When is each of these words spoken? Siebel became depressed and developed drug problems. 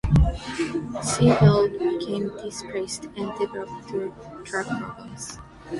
Siebel 1.03 1.69
became 1.69 2.31
depressed 2.37 3.05
and 3.15 3.37
developed 3.37 3.87
drug 4.45 4.47
problems. 4.67 5.37